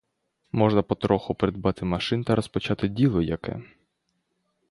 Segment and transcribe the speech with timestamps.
[0.51, 3.61] Можна потроху придбати машин та розпочати діло яке.